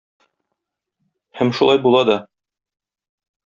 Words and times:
Һәм 1.41 1.53
шулай 1.59 1.81
була 1.87 2.03
да. 2.11 2.19